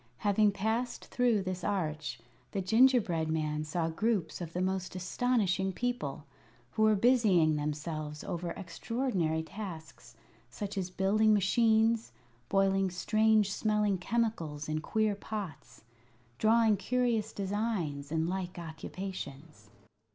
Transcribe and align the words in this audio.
Having 0.17 0.53
passed 0.53 1.05
through 1.05 1.43
this 1.43 1.63
arch, 1.63 2.17
the 2.53 2.59
gingerbread 2.63 3.29
man 3.29 3.63
saw 3.63 3.87
groups 3.87 4.41
of 4.41 4.51
the 4.51 4.59
most 4.59 4.95
astonishing 4.95 5.71
people, 5.71 6.25
who 6.71 6.81
were 6.81 6.95
busying 6.95 7.55
themselves 7.55 8.23
over 8.23 8.49
extraordinary 8.53 9.43
tasks, 9.43 10.15
such 10.49 10.75
as 10.75 10.89
building 10.89 11.35
machines, 11.35 12.11
boiling 12.49 12.89
strange 12.89 13.51
smelling 13.53 13.99
chemicals 13.99 14.67
in 14.67 14.81
queer 14.81 15.13
pots, 15.13 15.83
drawing 16.39 16.77
curious 16.77 17.31
designs, 17.31 18.11
and 18.11 18.27
like 18.27 18.57
occupations. 18.57 19.69